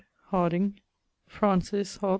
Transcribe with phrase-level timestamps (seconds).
[0.29, 0.79] Harding.
[1.27, 2.09] Francis m.